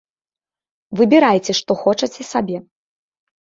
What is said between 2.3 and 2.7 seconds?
сабе.